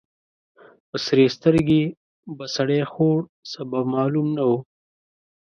[0.89, 1.83] په سرې سترګې
[2.37, 3.17] به سړی خوړ.
[3.53, 4.51] سبب معلوم نه و.